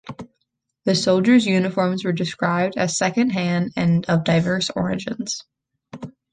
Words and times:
The 0.85 0.95
soldiers' 0.95 1.45
uniforms 1.45 2.03
were 2.03 2.11
described 2.11 2.75
as 2.75 2.97
second-hand 2.97 3.73
and 3.77 4.03
of 4.09 4.23
diverse 4.23 4.71
origins. 4.71 5.43